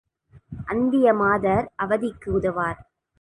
[0.67, 2.79] அந்நிய மாதர் அவதிக்கு உதவார்.